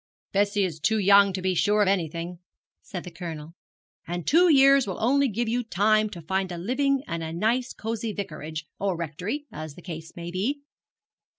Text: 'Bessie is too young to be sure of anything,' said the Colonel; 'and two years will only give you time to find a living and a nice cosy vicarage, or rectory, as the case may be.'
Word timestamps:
'Bessie 0.31 0.63
is 0.63 0.79
too 0.79 0.97
young 0.97 1.31
to 1.31 1.43
be 1.43 1.53
sure 1.53 1.83
of 1.83 1.87
anything,' 1.87 2.39
said 2.81 3.03
the 3.03 3.11
Colonel; 3.11 3.53
'and 4.07 4.25
two 4.25 4.49
years 4.51 4.87
will 4.87 4.97
only 4.99 5.27
give 5.27 5.47
you 5.47 5.61
time 5.63 6.09
to 6.09 6.23
find 6.23 6.51
a 6.51 6.57
living 6.57 7.03
and 7.05 7.21
a 7.21 7.31
nice 7.31 7.71
cosy 7.71 8.11
vicarage, 8.11 8.65
or 8.79 8.97
rectory, 8.97 9.45
as 9.51 9.75
the 9.75 9.81
case 9.83 10.15
may 10.15 10.31
be.' 10.31 10.63